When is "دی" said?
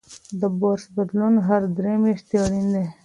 2.73-2.85